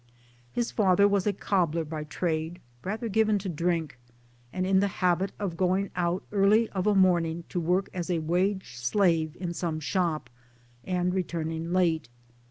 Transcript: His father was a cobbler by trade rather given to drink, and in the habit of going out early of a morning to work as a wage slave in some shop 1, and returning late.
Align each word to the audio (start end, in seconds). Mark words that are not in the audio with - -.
His 0.51 0.71
father 0.71 1.07
was 1.07 1.27
a 1.27 1.31
cobbler 1.31 1.85
by 1.85 2.05
trade 2.05 2.59
rather 2.83 3.07
given 3.07 3.37
to 3.37 3.47
drink, 3.47 3.99
and 4.51 4.65
in 4.65 4.79
the 4.79 4.87
habit 5.05 5.31
of 5.37 5.55
going 5.55 5.91
out 5.95 6.23
early 6.31 6.67
of 6.71 6.87
a 6.87 6.95
morning 6.95 7.43
to 7.49 7.59
work 7.59 7.87
as 7.93 8.09
a 8.09 8.17
wage 8.17 8.77
slave 8.77 9.37
in 9.39 9.53
some 9.53 9.79
shop 9.79 10.27
1, 10.85 10.95
and 10.97 11.13
returning 11.13 11.71
late. 11.71 12.09